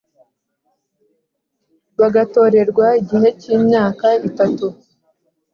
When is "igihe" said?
3.01-3.27